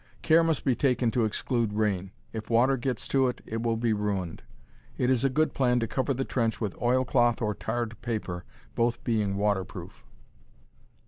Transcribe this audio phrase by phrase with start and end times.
[0.23, 2.09] Care must be taken to exclude rain.
[2.33, 4.41] If water gets to it it will be ruined.
[4.97, 8.43] It is a good plan to cover the trench with oilcloth or tarred paper,
[8.73, 10.03] both being waterproof.